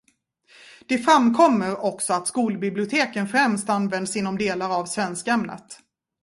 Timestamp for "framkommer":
0.97-1.85